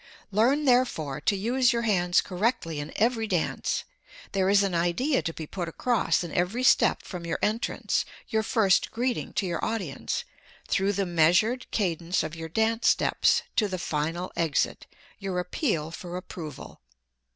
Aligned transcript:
Learn, 0.31 0.65
therefore, 0.65 1.21
to 1.21 1.35
use 1.35 1.71
your 1.71 1.83
hands 1.83 2.21
correctly 2.21 2.79
in 2.79 2.91
every 2.95 3.27
dance. 3.27 3.83
There 4.31 4.49
is 4.49 4.63
an 4.63 4.73
idea 4.73 5.21
to 5.21 5.31
be 5.31 5.45
put 5.45 5.69
across 5.69 6.23
in 6.23 6.33
every 6.33 6.63
step 6.63 7.03
from 7.03 7.23
your 7.23 7.37
entrance 7.43 8.03
your 8.27 8.41
first 8.41 8.89
greeting 8.89 9.31
to 9.33 9.45
your 9.45 9.63
audience 9.63 10.23
through 10.67 10.93
the 10.93 11.05
measured 11.05 11.69
cadence 11.69 12.23
of 12.23 12.35
your 12.35 12.49
dance 12.49 12.87
steps, 12.87 13.43
to 13.57 13.67
the 13.67 13.77
final 13.77 14.31
exit 14.35 14.87
your 15.19 15.37
appeal 15.37 15.91
for 15.91 16.17
approval. 16.17 16.81